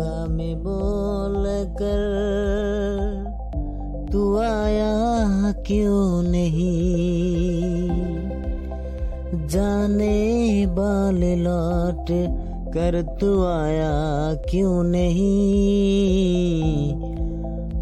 [0.00, 1.44] आऊँगा मैं बोल
[1.80, 2.00] कर,
[4.12, 7.88] तू आया क्यों नहीं?
[9.48, 12.06] जाने बाल लौट
[12.74, 13.92] कर तू आया
[14.50, 16.92] क्यों नहीं?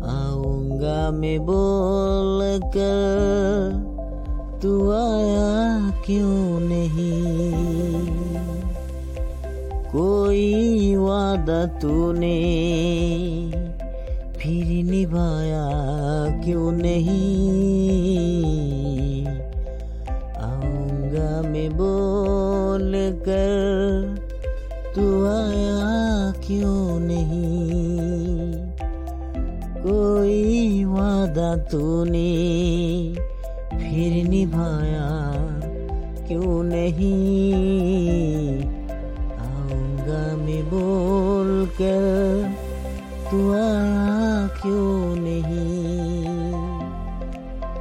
[0.02, 3.86] आऊँगा मैं बोल कर,
[4.62, 7.37] तू आया क्यों नहीं?
[10.28, 12.40] कोई वादा तूने?
[14.38, 15.68] फिर निभाया
[16.44, 17.16] क्यों नहीं?
[20.36, 24.16] आऊँगा मैं बोल कर
[24.94, 28.52] तू आया क्यों नहीं?
[29.82, 32.34] कोई वादा तूने?
[33.70, 35.08] फिर निभाया
[36.28, 38.77] क्यों नहीं?
[40.08, 42.54] आऊँगा मैं बोल कर
[43.30, 45.16] तू आया क्यों